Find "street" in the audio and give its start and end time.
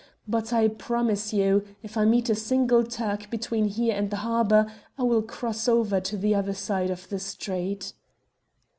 7.19-7.93